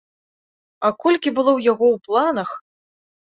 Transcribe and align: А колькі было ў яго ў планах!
А 0.87 0.89
колькі 1.03 1.29
было 1.35 1.51
ў 1.55 1.59
яго 1.71 1.85
ў 1.95 1.97
планах! 2.07 2.49